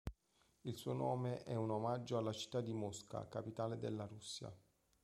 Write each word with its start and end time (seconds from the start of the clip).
Il 0.63 0.75
suo 0.77 0.93
nome 0.93 1.43
è 1.43 1.53
un 1.53 1.69
omaggio 1.69 2.17
alla 2.17 2.31
città 2.33 2.59
di 2.59 2.73
Mosca, 2.73 3.27
capitale 3.27 3.77
della 3.77 4.07
Russia. 4.07 4.51